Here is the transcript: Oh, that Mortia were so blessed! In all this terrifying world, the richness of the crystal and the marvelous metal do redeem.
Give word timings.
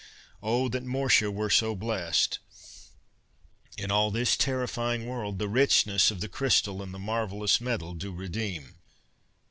Oh, 0.41 0.67
that 0.69 0.83
Mortia 0.83 1.29
were 1.31 1.51
so 1.51 1.75
blessed! 1.75 2.39
In 3.77 3.91
all 3.91 4.09
this 4.09 4.35
terrifying 4.35 5.05
world, 5.05 5.37
the 5.37 5.47
richness 5.47 6.09
of 6.09 6.21
the 6.21 6.27
crystal 6.27 6.81
and 6.81 6.91
the 6.91 6.97
marvelous 6.97 7.61
metal 7.61 7.93
do 7.93 8.11
redeem. 8.11 8.79